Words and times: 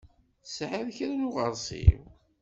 Tesɛiḍ 0.43 0.87
kra 0.97 1.13
n 1.17 1.27
uɣeṛsiw? 1.27 2.01